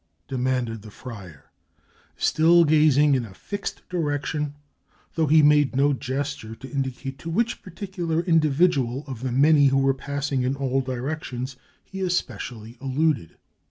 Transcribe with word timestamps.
demanded 0.27 0.81
the 0.81 0.89
friar, 0.89 1.51
still 2.17 2.63
gazing 2.65 3.13
in 3.13 3.23
a 3.23 3.35
fixed 3.35 3.87
direction, 3.87 4.55
though 5.13 5.27
he 5.27 5.43
made 5.43 5.75
no 5.75 5.93
gesture 5.93 6.55
to 6.55 6.67
indicate 6.71 7.19
to 7.19 7.29
which 7.29 7.61
particular 7.61 8.21
individual 8.21 9.03
of 9.05 9.21
the 9.21 9.31
many 9.31 9.67
who 9.67 9.77
were 9.77 9.93
passing 9.93 10.41
in 10.41 10.55
all 10.55 10.81
directions, 10.81 11.55
he 11.83 12.01
especially 12.01 12.79
alluded. 12.81 13.37